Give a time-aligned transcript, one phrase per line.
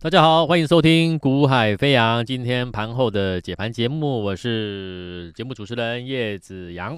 [0.00, 6.96] 大家好，欢迎收听《股海飞扬》今天盘后的解盘节目，我是节目主持人叶子阳。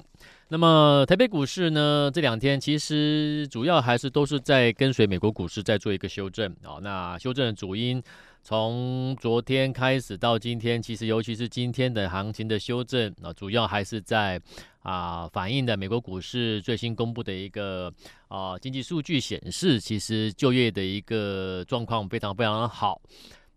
[0.48, 6.76] 那么台北股市呢，这两天其实主要还是都是在跟随美国股市在做一个修正啊。
[6.82, 8.02] 那修正的主因，
[8.42, 14.40] 从昨天开始到今天，其实尤其是今天的行情的修正啊，主要还是在。
[14.82, 17.92] 啊，反映的美国股市最新公布的一个
[18.28, 22.98] 啊经济数据显示，其实就业的一个状况非常非常的好，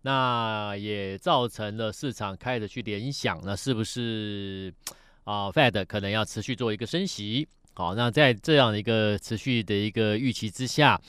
[0.02, 4.70] 那也造成了市场开始去联想，那是不是
[5.24, 7.48] 啊 Fed 可能要持续做一个升息？
[7.72, 11.00] 好，那在这样的一个持续的一个预期之下，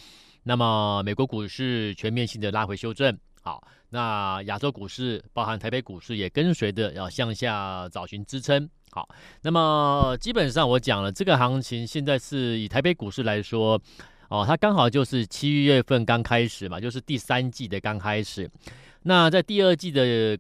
[0.44, 3.14] 那么美国股市全面性的拉回修正，
[3.46, 8.68] 好，那亚洲股市包含台北股市也跟随着要向下找寻支撑。
[8.90, 9.08] 好，
[9.44, 13.80] 那么基本上我讲了，这个行情现在是以台北股市来说，
[14.30, 18.50] 哦，它刚好就是七月份刚开始嘛，就是第三季的刚开始。
[19.04, 20.36] 那在第二季的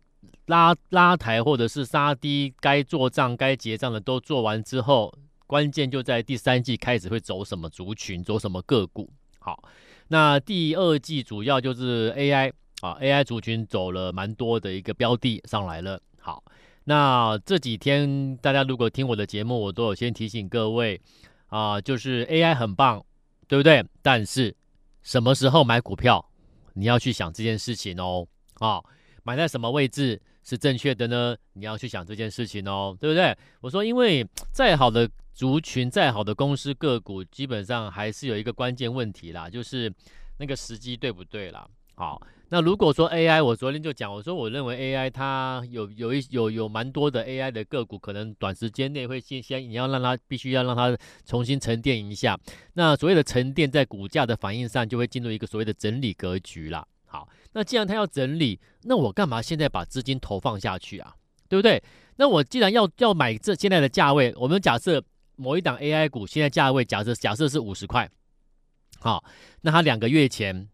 [0.47, 5.13] 拉拉抬或者是杀低，该做账、该结账的都做完之后，
[5.45, 9.07] 关键就在第三季开始会走什么族群，走什么个股。
[9.37, 9.63] 好，
[10.07, 16.01] 那第二季主要就是 AI 啊，AI 族群走了蛮多的一个标的上来了。
[16.19, 16.43] 好。
[16.87, 21.01] 那这几天大家如果听我的节目，我都有先提醒各位
[21.47, 23.03] 啊，就是 AI 很棒，
[23.47, 23.83] 对不对？
[24.03, 24.55] 但是
[25.01, 26.23] 什么时候买股票，
[26.75, 28.27] 你要去想这件事情哦。
[28.59, 28.79] 啊，
[29.23, 31.35] 买在什么位置是正确的呢？
[31.53, 33.35] 你要去想这件事情哦，对不对？
[33.61, 39.91] 我说，因为再好的族群，再好的公司个股，基本上还是有一个关键问题啦，就是
[40.37, 41.67] 那个时机对不对啦。
[41.95, 42.21] 好。
[42.49, 52.39] 那如果说 AI，我昨天就讲，我说我认为 AI 它有有一有有蛮多的 AI 的个股，可能短时间内会先先你要让它必须要让它重新沉淀一下。
[52.73, 56.85] 那所谓的沉淀，在股价的反应上，就会进入一个所谓的整理格局啦。
[57.07, 61.15] 好，那既然它要整理，那我干嘛现在把资金投放下去啊？
[61.49, 61.81] 对不对？
[62.17, 65.03] 那我既然要要买这现在的价位，我们假设
[65.35, 68.07] 某一档 AI 股现在价位假设假设是五十块，
[68.99, 69.23] 好，
[69.61, 70.69] 那它两个月前。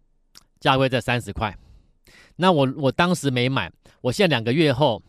[0.61, 1.57] 价位在三十块，
[2.37, 5.01] 那我我当时没买，我现在两个月后，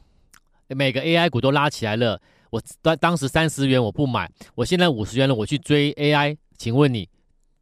[0.69, 2.21] 每个 AI 股都拉起来了，
[2.51, 7.07] 我当当时三十元我不买，我现在五十元了，我去追 AI，请问你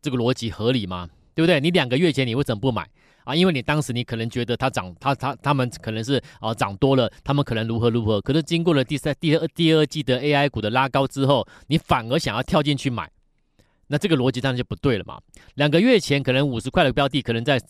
[0.01, 1.11] 这个逻辑合理吗？
[1.35, 1.61] 对不对？
[1.61, 2.89] 你两个月前你为什么不买
[3.25, 3.35] 啊？
[3.35, 13.11] 因为你当时你可能觉得它涨，它它它们可能是啊涨多了，他们可能如何如何，可是经过了第三、第二、第二季的 AI 股的拉高之后，你反而想要跳进去买。
[13.93, 15.21] 那这个逻辑当然就不对了嘛。
[15.55, 17.61] 两个月前可能五十块的标的，可能在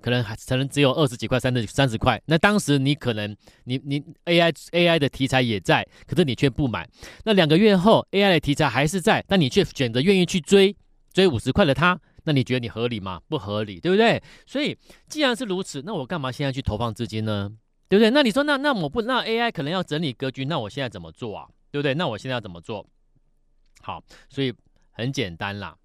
[0.00, 2.22] 可能还可能只有二十几块、三十三十块。
[2.26, 6.88] 那当时你可能你你 AI AI 的题材也在，可是你却不买。
[7.24, 10.76] 那两个月后 AI 的题材还是在，但你却选择愿意去追
[11.12, 13.20] 追五十块的它，那你觉得你合理吗？
[13.28, 14.22] 不合理，对不对？
[14.46, 17.50] 所以既然是如此，那我干嘛现在去投放资金呢？
[17.88, 18.10] 对不对？
[18.10, 21.48] 那你说那那我不那 AI 可能要整理格局，那我现在怎么做啊？
[21.72, 21.94] 对不对？
[21.94, 22.86] 那我现在要怎么做？
[23.82, 24.54] 好，所以。
[24.94, 25.76] 很简单啦，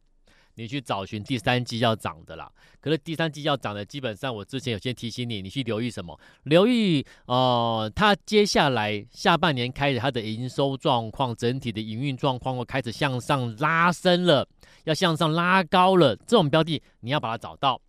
[0.56, 2.50] 你去找寻第三季要涨的啦。
[2.80, 6.18] 可是第三季要涨的，基本上我之前有先提醒你，你去留意什么？
[6.44, 14.48] 留意呃，它接下来下半年开始，它的营收状况、整体的营运状况会开始向上拉升了，
[14.86, 16.16] 要向上拉高了。
[16.16, 17.82] 这种标的你要把它找到，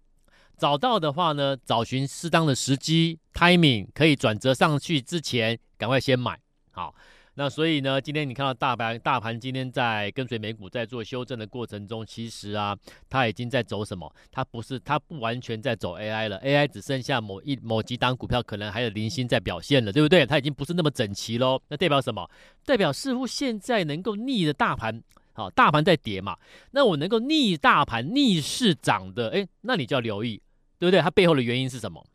[0.59, 6.39] 找到的话呢，找寻适当的时机 timing 可以转折上去之前，赶快先买
[6.73, 6.95] 好。
[7.41, 12.77] 那所以呢，今天你看到大盘，大盘今天在跟随美股在做修正的过程中，其实啊，
[13.09, 14.15] 它已经在走什么？
[14.31, 20.27] 它不是，它不完全在走 AI 了，AI 只剩下某一某几档股票可能还有零星在表现了，对不对？
[20.27, 21.59] 它已经不是那么整齐喽。
[21.69, 22.31] 那代表什么？
[22.67, 25.03] 代表似乎现在能够逆的大盘，
[25.33, 26.37] 好，大盘在跌嘛，
[26.73, 30.43] 那我能够逆大盘逆势涨的，诶，那你就要留意，
[30.79, 31.01] 对不对？
[31.01, 32.07] 它背后的原因是什么？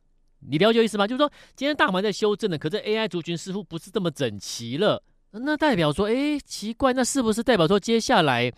[0.48, 1.08] 你了解意思吗？
[1.08, 5.02] 就是说，今天大盘在修正的，可是 AI 族群似乎不是这么整齐了。
[5.40, 8.52] 那代表说，哎，奇怪，那是不是代表说，接下来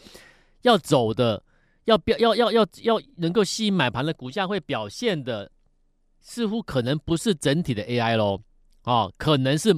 [0.62, 1.42] 要走的，
[1.86, 5.52] 要表要要要要能够吸引买盘的股价会表现的，
[6.22, 8.42] 似乎可能不是整体的 AI 喽，
[8.84, 9.76] 啊，可能是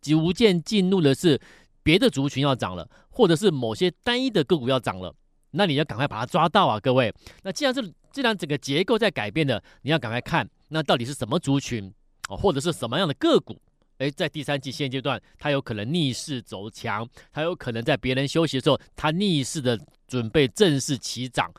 [0.00, 1.40] 逐渐进入的是
[1.82, 5.14] 别的族群要涨了，或者是某些单一的个股要涨了，
[5.52, 7.14] 那你要赶快把它抓到啊，各位。
[7.42, 11.92] 那既然是既然整个结构在改变的，你要赶快看，那到底是什么族群
[12.28, 13.58] 哦，或者是什么样的个股？
[13.98, 19.78] 诶，在第三季现阶段，它有可能逆势走强，它有可能在别人休息的时候，它逆势的
[20.08, 21.52] 准备正式起涨。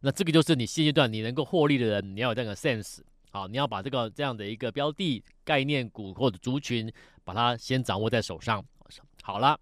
[0.00, 3.00] 那这个就是你现阶段你能够获利的人，你要有这个 sense，
[3.30, 6.90] 好，你要把这个这样的一个标的概念股或者族群，
[7.22, 8.64] 把它先掌握在手上。
[9.22, 9.58] 好了，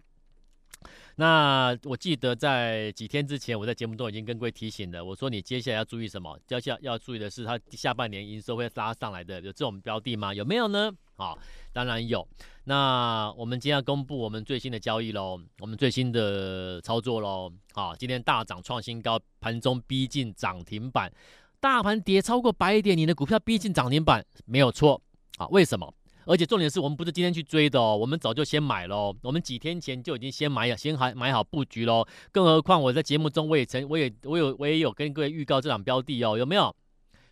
[1.16, 6.38] 那我记得在几天之前，我在节目中已经跟各位提醒了，我说你接下来要注意什么？
[6.46, 10.32] 接下要注意的是，它下半年营收会拉上来的，有这种标的吗？
[10.32, 10.92] 有没有呢？
[11.16, 11.36] 啊，
[11.72, 12.26] 当然有。
[12.64, 17.52] 那我们今天要公布我们最新的交易喽，我们最新的操作喽。
[17.74, 21.12] 啊，今天大涨创新高，盘中逼近涨停板，
[21.58, 25.02] 大盘跌超过百点，你的股票逼近涨停板没有错。
[25.38, 25.92] 啊，为什么？
[26.28, 32.06] 而且重点是我们不是今天去追的哦，我们早就先买了，我们几天前就已经先买了，先还买好布局喽。
[32.30, 36.74] 更何况我在节目中我也曾，我也我有我也有跟各位预告这档标的哦，有没有？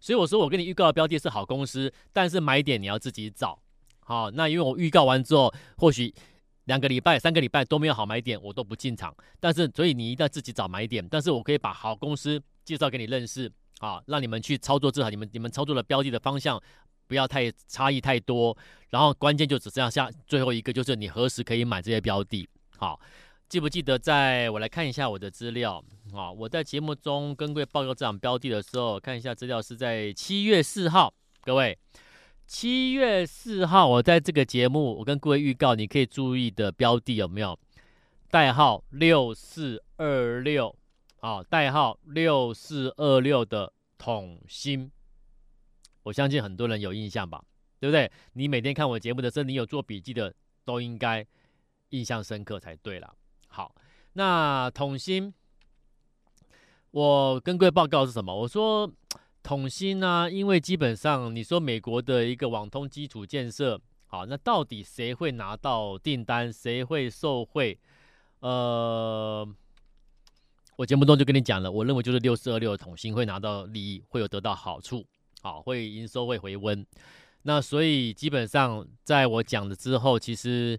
[0.01, 3.61] 所以我说我跟你预告的标的是好公司，但是买点你要自己找。
[4.01, 6.15] 好，那因为我预告完之后，或许
[6.65, 9.15] 两个礼拜、三个礼拜都没有好买点，我都不进场。
[9.39, 16.59] 但是所以你一定要自己找买点，但是我可以把好公司介绍给你认识，好，让你们去操作，至少你们你们操作的标的的方向。
[17.07, 18.57] 不要太差异太多，
[18.91, 22.49] 然后关键就只剩下最后一个，就是你何时可以买这些标的。
[22.77, 23.01] 好，
[23.49, 25.83] 记不记得在我来看一下我的资料
[26.13, 26.31] 啊？
[26.31, 31.13] 我在节目中跟各位报告这档标的的时候，看一下资料是在七月四号。
[31.43, 31.79] 各位，
[32.47, 37.59] 七月四号我在这个节目，我跟各位预告，你可以注意的标的有没有？
[38.31, 40.77] 代号六四二六，
[41.21, 44.91] 啊，代号六四二六的统新。
[46.07, 47.43] 我相信很多人有印象吧，
[47.81, 48.09] 对不对？
[48.35, 50.33] 你每天看我节目的时候，你有做笔记的，
[50.65, 51.27] 都应该
[51.89, 53.13] 印象深刻才对了。
[53.49, 53.75] 好，
[54.13, 55.35] 那统新，
[56.93, 58.33] 我跟各位报告是什么？
[58.33, 58.89] 我说
[59.43, 67.77] 统新呢、因为基本上你说美国的一个网通基础建设，好，那到底谁会拿到订单，谁会受惠？
[68.39, 69.45] 呃，
[70.77, 75.05] 我节目中就跟你讲了，我认为就是六四二六的统新会拿到利益，会有得到好处。
[75.43, 76.85] 好，会营收会回温，
[77.43, 80.79] 那所以基本上在我讲了之后，其实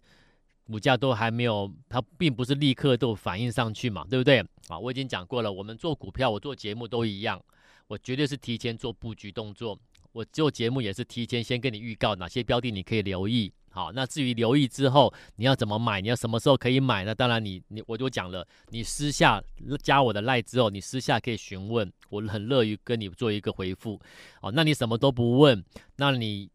[0.66, 4.40] 股价都还没有，它并不是立刻都反应上去嘛，对不对？
[4.68, 7.42] 啊，我已经讲过了，我们做股票，我做节目都一样，
[7.88, 9.80] 我绝对是提前做布局动作，
[10.12, 13.54] 我做节目也是提前先跟你预告哪些标的你可以留意。
[13.78, 17.06] 好，那至于留意之后你要怎么买，你要什么时候可以买？
[17.06, 19.40] 那当然你你我就讲了，你私下
[19.84, 24.02] 加我的赖之后，你私下可以询问，我很乐于跟你做一个回复。
[24.42, 25.64] 哦，那你什么都不问，
[25.98, 26.50] 那你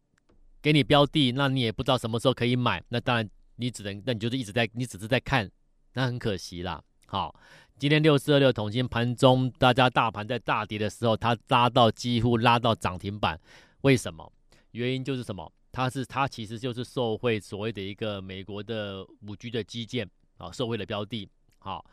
[0.61, 5.49] 给你标的，那你也不知道什么时候可以买，那当然你只能，那你就是一直在，你只是在看，
[5.93, 6.83] 那很可惜啦。
[7.05, 7.33] 好，
[7.79, 13.39] 今天六四二六统计盘中，大家大盘在大跌的时候，它拉到几乎拉到涨停板，
[13.83, 14.29] 为什么？
[14.71, 15.49] 原因就是什么？
[15.73, 21.27] 它是它其实就是受惠所谓的一个美国的五 G 的基建啊，受惠的标的。
[21.57, 21.83] 好，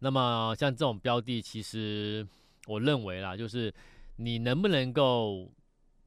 [0.00, 2.26] 那么像这种标的，其实
[2.66, 3.72] 我认为啦，就是
[4.16, 5.50] 你能不能够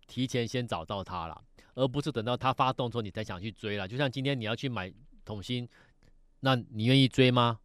[0.05, 1.41] 提前先找到它啦，
[1.73, 3.87] 而不是等到它发动之后你才想去追啦。
[3.87, 4.93] 就像今天你要去买
[5.25, 5.67] 统新，
[6.41, 7.59] 那你愿意追吗？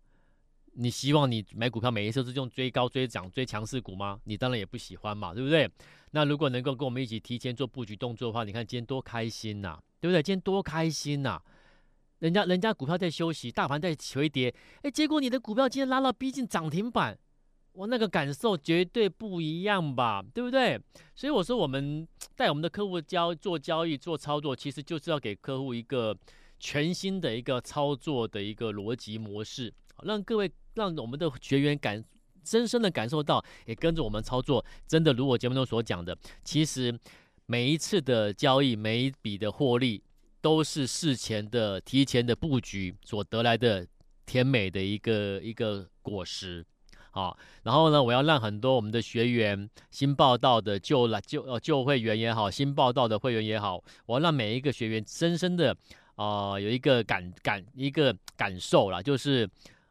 [0.80, 4.20] 你希望你买股票每一次都是用追高追涨追强势股吗？
[4.24, 5.68] 你当然也不喜欢嘛，对不对？
[6.12, 10.22] 那如果能够跟我们一起提前做布局动作的话，你看今天多开心呐、对不对？
[10.22, 11.42] 今天多开心呐、
[12.20, 17.18] 人家人家股票在休息，大盘在回跌，哎，结果你的股票今天拉到逼近涨停板，
[17.72, 20.80] 我那个感受绝对不一样吧，对不对？
[21.16, 26.16] 所以我说，我们 带我们的客户交做交易做操作，其实就是要给客户一个
[26.60, 32.02] 全新的一个操作的一个逻辑模式，让各位让我们的学员感。
[32.44, 36.98] 深深的感受到，也跟着我们操作，真的如我节目中所讲的，其实
[37.44, 40.02] 每一次的交易，每一笔的获利，
[40.40, 43.86] 都是事前的、提前的布局所得来的
[44.24, 46.64] 甜美的一个一个果实。
[47.10, 55.76] 好，然后呢，我要让很多我们的学员、新报道的旧来旧呃旧会员也好，新报道的会员也好，我要让每一个学员深深的
[56.14, 59.46] 啊、有一个感感一个感受啦，就是。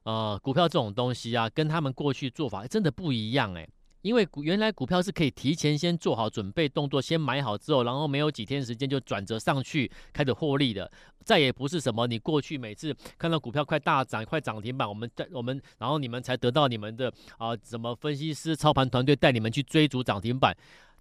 [0.07, 3.67] 呃，股票这种东西啊，跟他们过去做法真的不一样诶。
[4.03, 10.89] 因为原来股票是可以提前先做好准备动作，先买好之后，然后没有几天时间就转折上去开始获利的。
[11.25, 20.55] 再也不是什么你过去每次看到股票快大涨、快涨停板，我们带我们，然后你们才得到你们的啊、什么分析师、操盘团队带你们去追逐涨停板。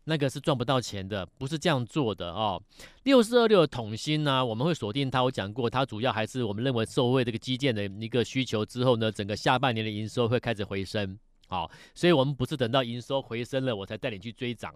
[0.08, 2.62] 那个是赚不到钱的，不是这样做的哦。
[3.02, 5.20] 六四二六的统新呢，我们会锁定它。
[5.24, 11.18] 我讲过，它主要还是我们认为受惠这个基建的一个需求之后呢，整个下半年的营收会开始回升。
[11.48, 14.72] 好，所以我们不是等到营收回升了，我才带你去追涨。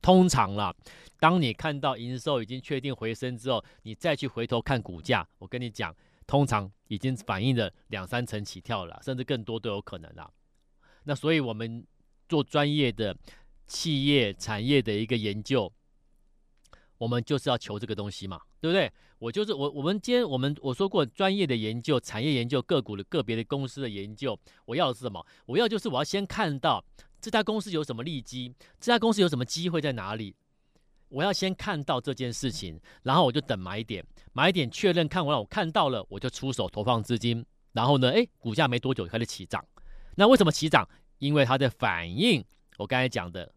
[0.00, 0.72] 通常啦，
[1.18, 5.92] 当你看到营收已经确定回升之后，你再去回头看股价，我跟你讲，
[6.24, 10.30] 通常已经反映了两三成起跳了，甚至更多都有可能啦。
[11.02, 11.84] 那所以我们
[12.28, 13.16] 做专业的。
[13.68, 15.70] 企业产业的一个研究，
[16.96, 18.90] 我们就是要求这个东西嘛，对不对？
[19.18, 25.24] 我就是我，我们今天我们我说过专业的研究、产业研究、个股的个别的公司的研究，我要的是什么？
[25.44, 26.82] 我要就是我要先看到
[27.20, 30.34] 这家公司有什么利基，这家公司有什么机会在哪里，
[31.08, 39.64] 我要先看到这件事情，然后我就等买点，买点确认看完了，我看到了，我就出手投放资金，然后呢，诶，股价没多久就开始起涨。
[40.14, 40.88] 那为什么起涨？
[41.18, 42.44] 因为它的反应，
[42.76, 43.52] 我刚才讲的。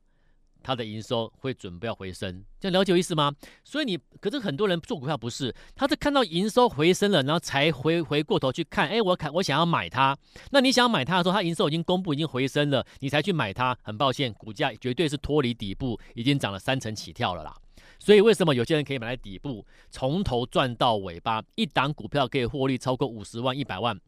[0.63, 3.31] 它的营收会准备要回升，这样了解我意思吗？
[3.63, 10.17] 所以你可是很多人做股票不是，他是看到营收回升了，然后才回回过头去看，哎，我看我想要买它。
[10.51, 13.77] 那你想要买它的时候，它营收已经公布，已经回升了，你才去买它。
[13.81, 17.55] 很抱歉，股价绝对是脱离底部，已经涨了三成起跳了啦。
[17.99, 23.99] 所以为什么有些人可以买在底部，从头赚到尾巴，一档股票可以获利超过五十万、一百万？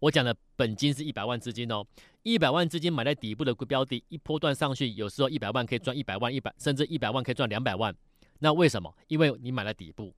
[0.00, 1.84] 我讲的本金是一百万资金哦，
[2.22, 7.94] 一百万资金买在底部的标的，一波段上去，有时候一百万可以赚一百万，一百甚至一百万可以赚两百万。
[8.38, 8.94] 那为什么？
[9.08, 10.14] 因为你买了底部，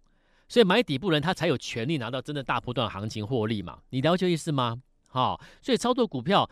[0.49, 3.79] 所以买底部人他才有权利拿到真的大波段行情获利嘛？
[3.89, 4.83] 你了解意思吗？
[5.09, 6.49] 好、所以操作股票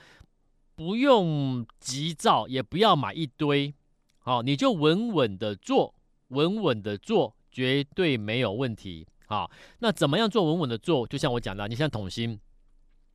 [0.75, 3.75] 不用急躁，也不要买一堆，
[4.21, 5.95] 好、你就稳稳的做，
[6.29, 9.07] 稳稳的做，绝对没有问题。
[9.27, 11.07] 好、那怎么样做稳稳的做？
[11.07, 12.41] 就像我讲的，你像统新。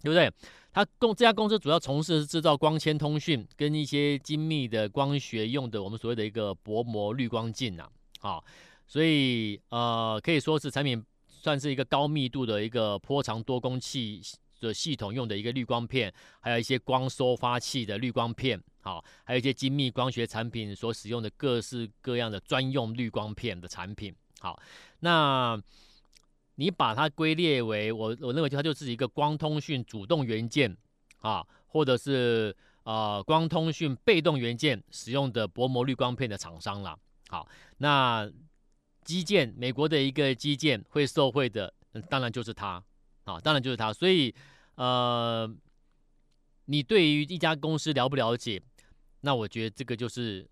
[0.03, 0.31] 对不对？
[0.73, 7.87] 他公这家公司主要从事是制造光纤通讯跟一些精密的光学用的，我们所谓的一个薄膜滤光镜呐，
[8.21, 8.41] 啊，
[8.87, 14.19] 所以呃可以说是产品算是一个高密度的一个波长多工器
[14.59, 24.59] 的系统用的一个滤光片，还有一些光收发器的滤光片，好，还有一些精密光学产品所使用的各式各样的专用滤光片的产品，好，
[25.01, 25.61] 那。
[26.55, 30.75] 你把它归列为我，我认为它就是一个光通讯主动元件
[31.19, 36.97] 啊，或者是呃光通讯被动元件使用的薄膜滤光片的厂商了。
[37.29, 38.31] 好，那
[39.03, 41.73] 基建，美国的一个基建会受惠的，
[42.09, 42.83] 当然就是它
[43.23, 43.91] 啊，当然就是它。
[43.91, 44.33] 所以
[44.75, 45.51] 呃，
[46.65, 48.61] 你对于一家公司了不了解？
[49.21, 50.47] 那我觉得这个就是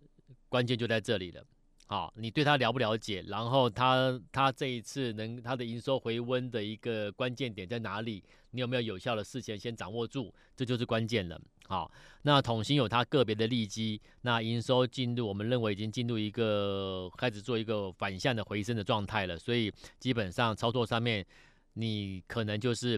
[0.50, 1.46] 关键就在这里了。
[1.92, 3.22] 好，你对他了不了解？
[3.28, 8.24] 然后他他这一次能他的营收回温的一个关键点在哪里？
[8.52, 10.34] 你有没有有效的事先先掌握住？
[10.56, 11.38] 这就是关键了。
[11.68, 19.38] 好，那统新有它个别的利基，那营收进入我们认为已经进入一个开始做一个反向的回升的状态了。
[19.38, 19.70] 所以
[20.00, 21.26] 基本上操作上面，
[21.74, 22.98] 你可能就是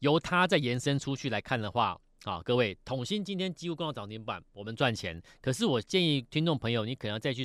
[0.00, 5.22] 由它再延伸出去来看的话，啊，各位统芯今天几乎攻到涨停板，我们赚钱。
[5.40, 7.42] 可是我建议听众朋友，你可能要再去。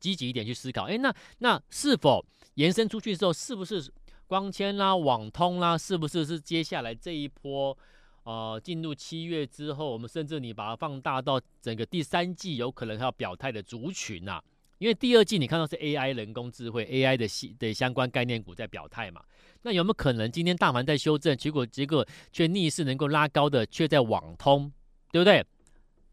[0.00, 3.92] 积极一点去思考，诶，那那是否延伸出去之后，是不是
[4.26, 7.76] 光纤啦、网通啦，是不是是接下来这一波，
[8.24, 14.40] 呃，进入七月之后，我们甚至你把它放大到整个第三季，有可能要表态的族群呐？
[14.78, 19.22] 因为第二季你看到是 AI 人工智慧 AI 的系的相关概念股在表态嘛，
[19.60, 24.72] 那有没有可能今天大盘在修正，结果结果却逆势能够拉高的，却在网通，
[25.12, 25.44] 对不对？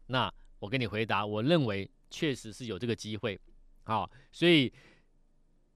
[0.08, 3.40] 那我跟你回答，我认为确实是有这个机会。
[3.88, 4.70] 好，所以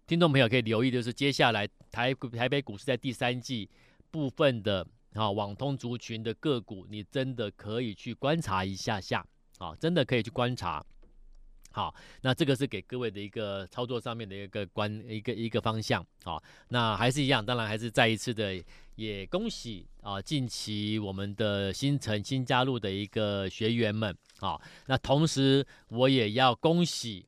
[0.07, 3.67] 听众朋友可以留意，就是接下来台台北股市在第三季
[4.11, 9.27] 部分的啊网通族群的个股，你真的可以去观察一下下，
[9.57, 10.85] 啊，真的可以去观察。
[11.71, 16.07] 好，那这个是给各位的一个操作上面的一个观一个一个方向。
[16.23, 18.63] 好，那还是一样，当然还是再一次的
[18.97, 24.15] 也恭喜啊，近期我们的新成新加入的一个学员们。
[24.41, 27.25] 啊，那同时我也要恭喜。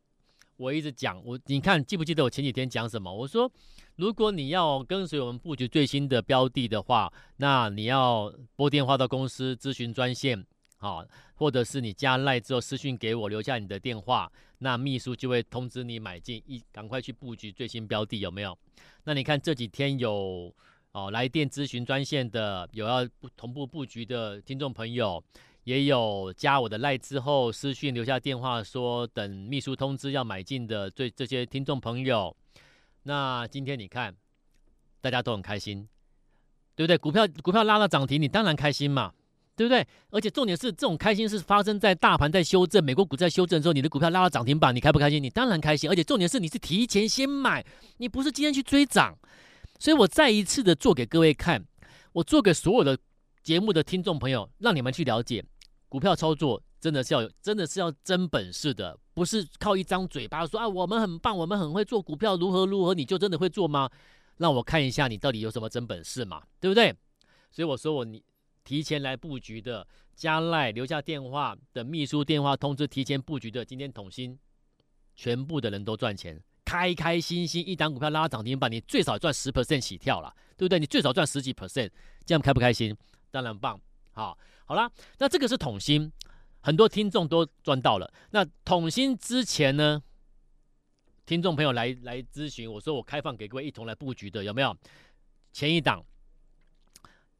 [0.56, 3.12] 我一直讲，我你看记不记得我前几天讲什么？
[3.12, 3.50] 我说，
[3.96, 10.46] 如果你要跟随我们布局最新的标的的话，那你要拨电话到公司咨询专线，
[10.76, 18.56] 好，或者是你加赖之后私讯给我，留下你的电话，那秘书就会通知你买进，一赶快去布局最新标的，有没有？
[19.04, 20.54] 那你看这几天有
[20.92, 23.06] 哦来电咨询专线的，有要
[23.36, 25.22] 同步布局的听众朋友。
[25.64, 32.36] 也有加我的赖之后私讯留下电话说等秘书通知要买进的这这些听众朋友，
[33.04, 34.14] 那今天你看
[35.00, 35.88] 大家都很开心，
[36.74, 36.98] 对不对？
[36.98, 39.12] 股票股票拉到涨停，你当然开心嘛，
[39.56, 39.86] 对不对？
[40.10, 45.22] 而且重点是这种开心是发生在大盘在修正，美国股在修正的时候，你的股票拉到涨停板，你开不开心？
[45.22, 45.88] 你当然开心。
[45.88, 47.64] 而且重点是你是提前先买，
[47.96, 49.16] 你不是今天去追涨，
[49.78, 51.64] 所以我再一次的做给各位看，
[52.12, 52.98] 我做给所有的
[53.42, 55.44] 节目的听众朋友，让你们去了解。
[55.94, 63.88] 股票操作真的是要真的是要真本事的，不是靠一张嘴巴说啊，我们很棒，我们很会做股票，如何如何，你就真的会做吗？
[64.38, 66.92] 让我看一下你到底有什么真本事嘛，对不对？
[67.52, 68.20] 所以我说我你
[68.64, 69.86] 提前来布局的，
[70.16, 74.36] 加赖留下电话的秘书电话通知提前布局的，今天统新
[75.14, 80.80] 全部的人都赚钱，开开心心一档股票拉涨停板，你最少赚十 percent 起跳了，对不对？
[80.80, 81.88] 你最少赚十几 percent，
[82.26, 82.96] 这样开不开心？
[83.30, 83.80] 当然棒。
[84.14, 86.10] 好，好啦，那这个是统新，
[86.60, 88.12] 很多听众都赚到了。
[88.30, 90.00] 那统新之前呢，
[91.26, 94.76] 听众朋友来来咨询，我说我开放给各位一同来布局的，有没有？
[95.52, 96.04] 前一档，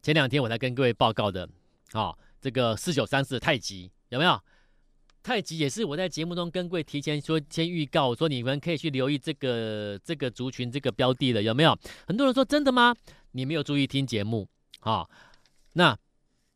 [0.03, 1.49] 前两天我才跟各位报告的，
[1.93, 4.41] 啊，这个四九三四太极有没有？
[5.23, 11.79] 太极也是我在节目中跟各位提前说，先预告说你们可以去留意这个这个族群这个标的的，有没有？
[12.09, 12.93] 很多人说真的吗？
[13.31, 14.49] 你没有注意听节目
[14.81, 15.09] 啊？
[15.75, 15.97] 那。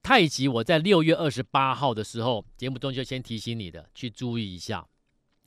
[0.02, 4.86] 太极，我在六月二十八号的时候，节目中就先提醒你的，去注意一下，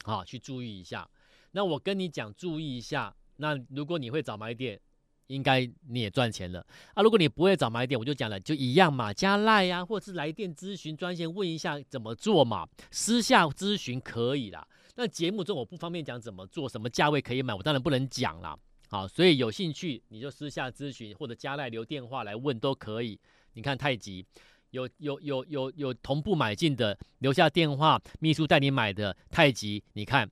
[0.03, 1.10] 好，去注意一下。
[1.51, 3.15] 那我跟你讲，注意一下。
[3.38, 4.79] 那如果你会找买点，
[5.27, 7.01] 应该你也赚钱了啊。
[7.01, 14.67] 如果你不会找买点，我就讲了，就一样嘛，加赖呀，或者是来电咨询专线问一下怎么做嘛，私下咨询可以啦。
[14.96, 18.55] 那节目中我不方便讲怎么做，什么价位可以买，我当然不能讲啦。
[18.89, 23.20] 好，所以有兴趣你就私下咨询或者加赖留电话来问都可以。
[23.53, 24.25] 你看太极。
[24.72, 30.31] 有有有有有同步买进的，留下电话，秘书带你买的太极，你看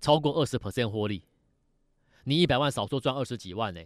[0.00, 1.22] 超过二十 percent 获利，
[2.24, 3.82] 你一百万少说赚二十几万呢、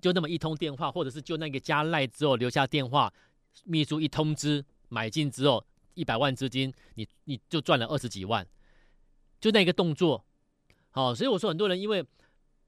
[0.00, 3.12] 就那么一通电话，或者是就那个加赖之后留下电话，
[3.64, 5.62] 秘书一通知买进之后
[5.92, 8.46] 一百万资金，你你就赚了二十几万，
[9.38, 10.24] 就那个动作，
[10.88, 12.02] 好，所以我说很多人因为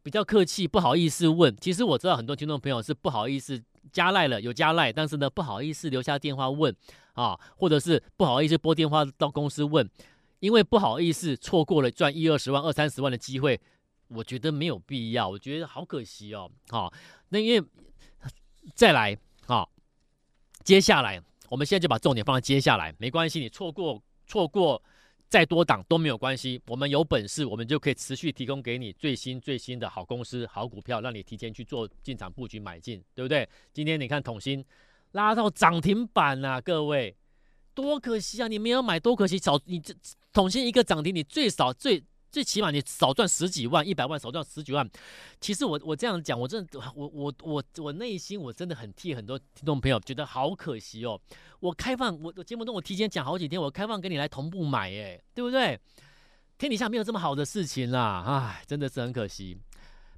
[0.02, 3.64] 比较客气，不好意思问，其实我知道很多听众朋友是不好意思。
[3.93, 6.75] 加赖了有加赖，但是呢不好意思留下电话问
[7.14, 9.88] 啊，或者是不好意思拨电话到公司问，
[10.40, 13.61] 因为不好意思错过了赚一二十万、二三十万的机会，
[14.09, 16.50] 我觉得没有必要，我觉得好可惜哦。
[16.69, 16.93] 好，
[17.31, 17.66] 那因为
[18.75, 19.16] 再来
[19.47, 19.66] 啊，
[20.64, 24.83] 接下来我们现在就把重点放在接下来，没关系，你错过错过。
[25.37, 33.47] 再多档都没有关系，我们有本事，我们就可以持续提供给你最新最新的好公司、好股票，让你提前去做进场布局买进，对不对？
[33.71, 34.64] 今天你看统新
[35.12, 37.14] 拉到涨停板啊，各位，
[37.75, 38.49] 多可惜啊！
[38.49, 39.95] 你没有买，多可惜，少你这
[40.33, 42.02] 统新一个涨停，你最少最。
[42.30, 44.88] 最起码你少赚十几万，一百万少赚十几万。
[45.40, 51.20] 其实我我这样讲，我真的我我我我内心我真的很替很多听众朋友觉得好可惜哦。
[51.61, 55.79] 我开放我我节目中我提前讲好几天，我开放给你来同步买，哎，对不对？
[56.59, 59.59] 天底下没有这么好的事情啦，唉，真的是很可惜。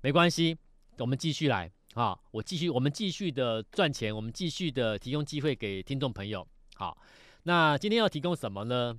[0.02, 0.56] 没关系，
[0.98, 6.46] 我们继续来啊，我继续我们继续的赚钱，我们继续的提供机会给听众朋友。
[6.76, 6.96] 好，
[7.42, 8.96] 那今天要提供什么呢？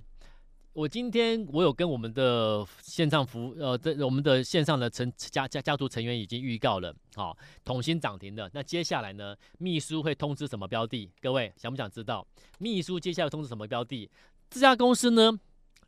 [0.72, 8.48] 我今天我有跟我们的线上服呃，这我们的线上的成家家家族成员已经预告了，好，统新涨停的。
[8.54, 11.10] 那接下来呢，秘书会通知什么标的？
[11.20, 12.24] 各位想不想知道？
[12.60, 14.08] 秘书接下来通知什么标的？
[14.48, 15.32] 这家公司呢？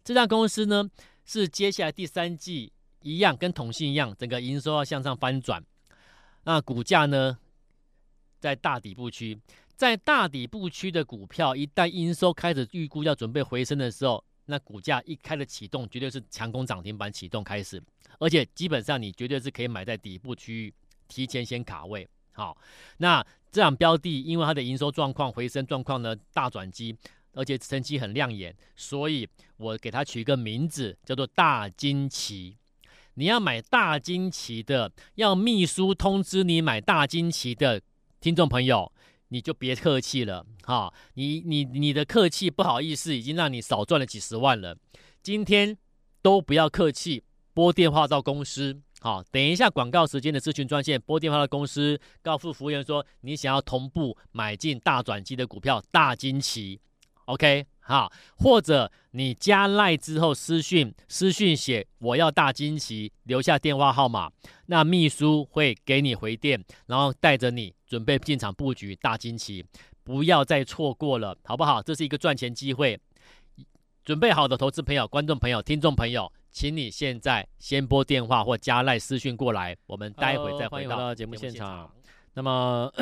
[0.02, 0.90] 这家公司呢
[1.24, 5.64] 是接下来第三季一样，跟统新一样，整个营收要向上翻转。
[6.42, 7.38] 那股价呢，
[8.40, 9.38] 在大底部区，
[9.76, 14.24] 在大底部区的股票，一旦营收开始预估要准备回升的时候。
[14.46, 17.82] 那股价一开的启动，绝对是强攻涨停板启动开始，
[18.18, 20.74] 而且基本上你绝对是可以买在底部区域，
[21.08, 22.08] 提前先卡位。
[22.32, 22.56] 好，
[22.96, 26.96] 那这样标的，因为它的营收状况、回升状况呢大转机，
[27.34, 29.28] 而且成绩很亮眼，所以
[29.58, 32.56] 我给它取一个名字叫做大惊奇。
[33.14, 37.80] 你要买大惊奇的，要秘书通知你买大惊奇的
[38.20, 38.90] 听众朋友。
[39.32, 44.76] 你就别客气了，哈，你你你的客气不好意思，已经让你少赚了几十万了。
[45.22, 45.78] 今天
[46.20, 56.78] 都不要客气，拨电话到公司，好，等一下广告时间的咨询专线，拨电话到公司，告诉服务员说你想要同步买进大转机的股票，大金旗
[57.24, 57.66] ，OK。
[57.84, 64.30] 好，或者你加赖之后私讯私讯写我要大惊奇，留下电话号码，
[64.66, 69.64] 那秘书会给你回电，然后带着你准备进场布局大惊奇，
[70.04, 71.82] 不要再错过了，好不好？
[71.82, 72.98] 这是一个赚钱机会，
[74.04, 81.90] 准备好的投资朋友、观众朋友、听众朋友，请你现在先拨电话或加赖私讯过来，我们待会再回到节目现场。
[82.34, 82.92] 那么。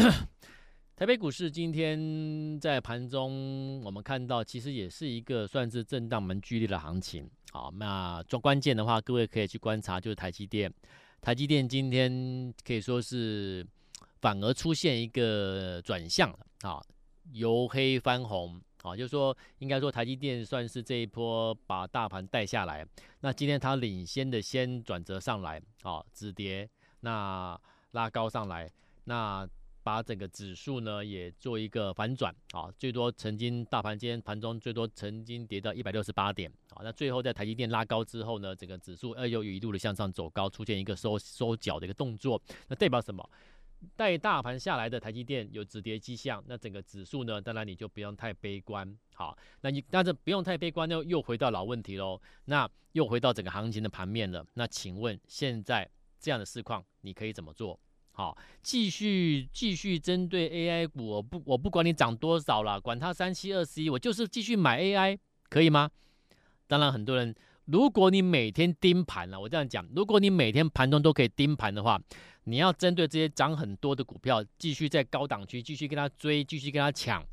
[1.00, 7.26] 台北股市今天在盘中，我们看到其实也是一个算是震荡蛮剧烈的行情。
[7.52, 10.70] 好，那做关键的话，各位可以去观察，就是台积电。
[11.22, 13.66] 台积电今天可以说是
[14.20, 16.82] 反而出现一个转向了，啊，
[17.32, 18.60] 由黑翻红。
[18.82, 22.86] 啊，就是说应该说台积电算是这一波把大盘带下来。
[23.20, 26.68] 那今天它领先的先转折上来，啊，止跌，
[27.00, 27.58] 那
[27.92, 28.70] 拉高上来，
[29.04, 29.48] 那。
[29.90, 43.28] 把整个指数呢也做一个反转啊，最多曾经大盘间盘中最多曾经跌到一百六十八点啊，那最后在台积电拉高之后呢，整个指数又一路的向上走高，出现一个收收脚的一个动作，那代表什么？
[43.96, 48.96] 带大盘下来的台积电有止跌迹象，那整个指数呢，当然你就不用太悲观。
[49.14, 52.20] 好，那你但是不用太悲观，又又回到老问题喽。
[52.44, 54.46] 那又回到整个行情的盘面了。
[54.54, 57.80] 那请问现在这样的市况，你可以怎么做？
[58.12, 65.18] 好，继续继续针对 AI 股，我不我不管你涨多少了，管它三七二十一，我就是继续买 AI，
[65.48, 65.90] 可以吗？
[66.66, 67.34] 当然，很多人。
[67.66, 72.00] 如果你每天盯盘了，我这样讲，如果你每天盘中都可以盯盘的话，
[72.44, 77.24] 你要针对这些涨很多的股票，继续在高档区继续跟他追，继续跟他抢，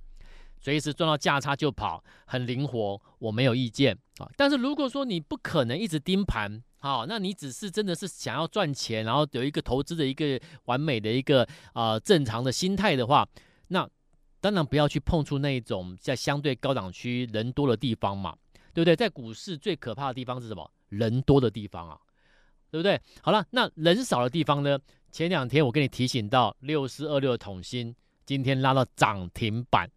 [0.59, 4.29] 随时赚到价差就跑，很灵活，我没有意见啊。
[4.35, 13.27] 但是如果说你不可能一直盯盘，好，那你只是真的是想要赚钱，然后有一个投资的一个完美的一个、呃、正常的心态的话，
[13.69, 13.87] 那
[14.39, 18.35] 当然不要去碰触那一种在相对高档区人多的地方嘛。
[18.73, 18.95] 对不对？
[18.95, 20.71] 在股市最可怕的地方是什么？
[20.89, 21.97] 人多的地方啊，
[22.69, 23.01] 对不对？
[23.23, 24.77] 好了，那人少的地方呢？
[25.11, 29.89] 前两天我跟你提醒到六四二六的统欣，今天拉到涨停板，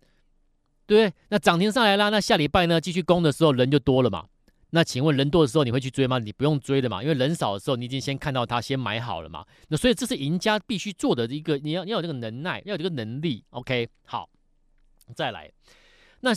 [0.94, 1.12] 对？
[1.28, 4.26] 那涨停上来啦，那下礼拜呢继续攻的时候人就多了嘛。
[4.70, 6.18] 那请问人多的时候你会去追吗？
[6.18, 9.44] 你不用追的嘛，因为人少的时候你已经先看到它，先买好了嘛。
[9.68, 13.44] 那所以这是赢家必须做的一个，你要你要有这个能耐，要有这个能力。
[13.50, 14.28] OK，好，
[15.14, 15.50] 再来，
[16.20, 16.32] 那。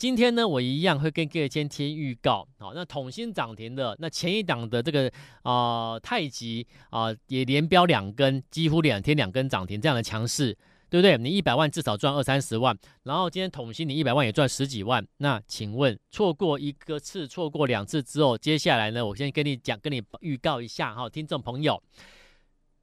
[0.00, 2.48] 今天呢，我一样会跟各位先贴预告。
[2.58, 10.56] 好，那统新涨停的，那前一档的这个啊、太极啊、也连标两根，几乎两天两根涨停，这样的强势，
[10.90, 11.16] 对不对？
[11.16, 15.06] 你一百万至少赚二三十万，然后今天统计你一百万也赚十几万。
[15.18, 21.80] 那请问错过一个次，错过两次之后，接下来呢，我先跟你讲，跟你预告一下哈，听众朋友，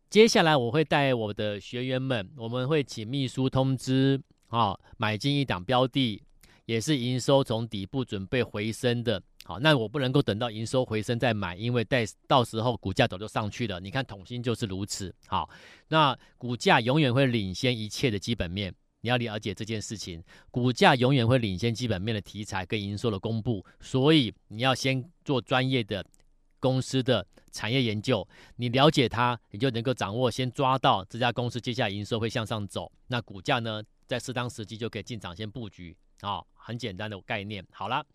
[0.10, 6.24] 接下来我会带我的学员们，我们会请秘书通知啊，买进一档标的。
[6.68, 13.80] 也是营收从底部准备回升的，好，那我不能够等到营收回升再买，因为待到时候股价早就上去了。
[13.80, 15.50] 你看统芯就是如此，好，
[15.88, 26.06] 那股价永远会领先一切的基本面，你要了解这件事情，股价永远会领先基本面的题材跟营收的公布，所以你要先做专业的
[26.60, 28.28] 公司的产业研究，
[28.58, 35.96] 你了解它，你就能够掌握，先抓到这家公司接下来营收会向上走，那股价呢，在适当时机就可以进场先布局。
[36.22, 37.66] 啊、哦，很简单的概念。
[37.72, 38.06] 好了，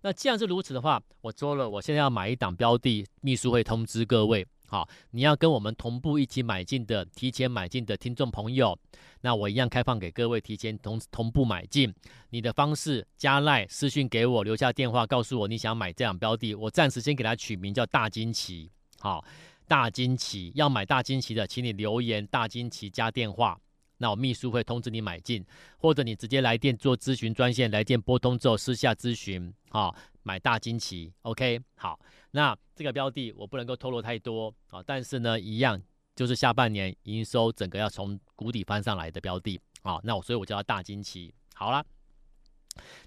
[0.00, 4.46] 那既然是如此的话，我说了，我现在要买一档标的，秘书会通知各位。
[4.66, 8.78] 好，你要跟我们同步一起买进的、提前买进的听众朋友，
[9.20, 11.94] 那我一样开放给各位提前同同步买进。
[12.30, 16.54] 你的方式加赖私讯给我，留下电话，告诉我你想买这样标的。
[16.54, 18.70] 我暂时先给它取名叫大惊奇。
[18.98, 19.22] 好，
[19.68, 23.60] 大惊奇要买大惊奇的，请你留言大惊奇加电话。
[24.02, 25.46] 那我秘书会通知你买进，
[25.78, 31.96] 或者你直接来电做咨询专线，来电拨通之后私下咨询，好，买大惊奇，OK，好，
[32.32, 35.80] 那这个标的我不能够透露太多啊，但是呢，一样
[36.16, 41.86] 就是下半年营收整个要从谷底翻上来的标的啊，那我所以我叫它大惊奇，好了，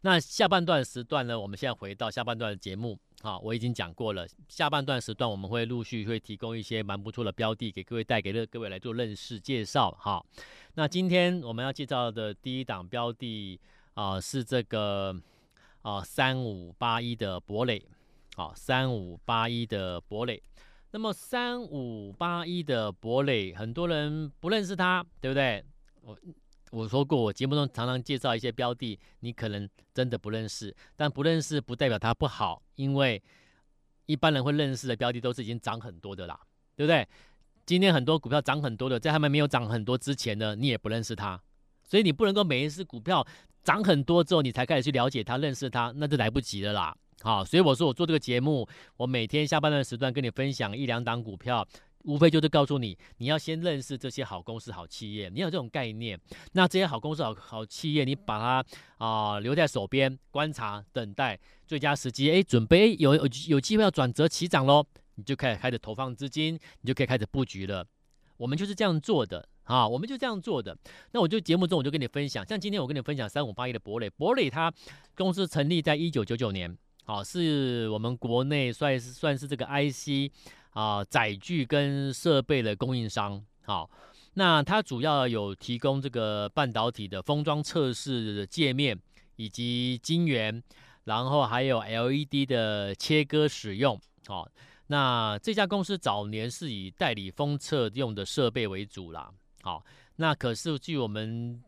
[0.01, 2.97] 那下半段时段呢，我们现在回到下半段的节目。
[3.21, 4.27] 好，我已经讲过了。
[4.47, 9.89] 下半段时段我们会陆续会提供一些蛮不错的标的给各位，带给各位来做认识介绍。
[9.99, 10.23] 好，
[10.77, 13.59] 那今天我们要介绍的第一档标的
[13.93, 15.15] 啊、是这个
[15.81, 17.81] 啊三五八一的博磊。
[18.35, 20.43] 好，三五八一的博磊。
[20.91, 25.63] 那么三五八一的博磊，很多人不认识它，对不对？
[26.01, 26.17] 我。
[26.71, 33.21] 我说过，我节目中常常介绍一些标的，你可能真的不认识，但不认识不代表它不好，因为
[34.07, 36.37] 一般人会认识的标的都是已经涨很多的啦，
[36.75, 37.07] 对不对？
[37.65, 41.39] 今天很多股票涨很多的，在他们没有涨很多之前呢，你也不认识它，
[41.83, 43.25] 所以你不能够每一次股票
[43.63, 46.95] 涨很多之后，你才开始去了解它、认识它，那就来不及了啦。
[47.21, 51.67] 好，所以我说我做这个节目，我每天下半段时段跟你分享一两档股票。
[52.07, 56.15] 无非就是告诉你，你要先认识这些好公司、好企业，你有这种概念。
[56.51, 58.65] 那这些好公司、好好企业，你把它
[59.03, 62.29] 啊、留在手边，观察、等待最佳时机。
[62.31, 67.85] 哎，准备有有有机会要转折起涨喽，你就开始开始投放资金，你就可以开始布局了。
[68.37, 70.77] 我们就是这样做的啊，我们就这样做的。
[71.11, 74.73] 那我就节目中我就跟你分享，像今天我跟你分享三五八一的博磊，博磊它
[75.15, 80.31] 公司成立在一九九九年，好、啊，是我们国内算是算是这个 IC。
[80.75, 83.89] 啊，载具跟设备的供应商，好，
[84.33, 88.99] 那它主要有提供这个半导体的封装测试的界面
[89.37, 90.61] 以及晶圆，
[91.05, 93.97] 然后还有 LED 的切割使用，
[94.27, 94.45] 好，
[94.87, 99.83] 那这家公司早年是以代理封测用的设备为主啦，好，
[100.17, 101.63] 那可是据我们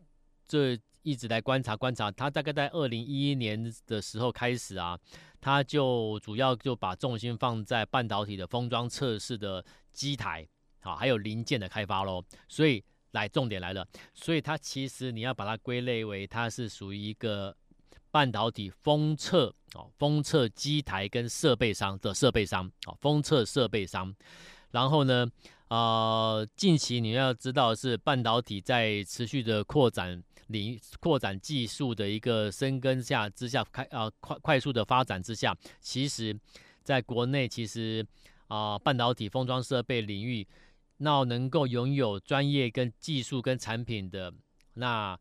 [0.46, 4.98] 这一直来观察观察，它大概在二零一一年的时候开始啊，
[5.40, 10.46] 它就主要就把重心放在半导体的封装测试的机台，
[10.80, 12.22] 好，还有零件的开发喽。
[12.48, 17.56] 所以来重点来了，所以它其实你要把它归类为它是属于一个
[18.18, 24.12] 半导体封测哦，封测机台跟设备商的设备商，哦，封测设备商。
[24.72, 25.24] 然后呢，
[25.68, 36.36] 呃，近期你要知道是半导体在持续的扩展领域扩展技术的一个深耕下之下开啊、快快速的发展之下，其实
[36.82, 38.04] 在国内其实
[38.48, 40.44] 啊、半导体封装设备领域，
[40.96, 44.34] 那能够拥有专业跟技术跟产品的，
[44.74, 45.16] 那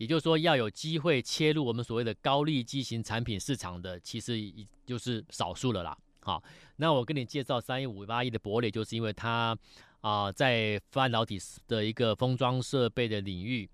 [0.00, 5.94] 也就是说要有机会切入我们所谓的高利基型产品市场的，其实已就是少数了啦。
[6.22, 6.42] 好，
[6.76, 9.54] 那我跟你介绍三一五八一的博磊，就是因为它
[10.00, 13.68] 啊、在半导体的一个封装设备的领域，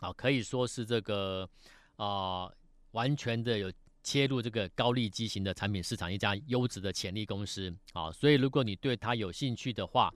[0.00, 1.48] 啊，可以说是这个
[1.94, 2.50] 啊、
[2.90, 10.12] 完全的有切入这个高利基型的产品市场一家优质的潜力公司啊，所以如果你对它有兴趣的话，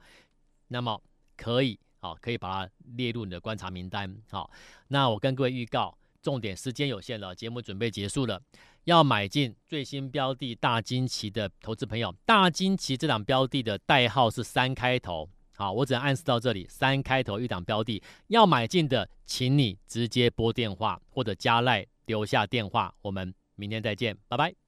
[0.66, 1.00] 那么
[1.36, 4.16] 可以好，可以把它列入你的观察名单。
[4.30, 4.50] 好，
[4.88, 8.40] 那我跟各位预告，重点时间有限了，节目准备结束了。
[8.84, 15.28] 要买进最新标的大金旗的投资朋友，大金旗这档标的的代号是三开头。
[15.54, 22.94] 好，我只能暗示到这里，三开头一档标的要买进的，请你直接拨电话或者加赖留下电话。
[23.02, 24.59] 我们明天再见，拜拜。